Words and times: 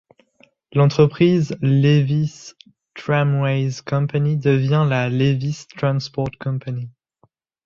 L'entreprise 0.73 1.55
Lévis 1.61 2.53
Tramways 2.95 3.81
Company 3.85 4.35
devient 4.35 4.87
la 4.89 5.09
Lévis 5.09 5.67
Transport 5.77 6.31
Company. 6.39 6.89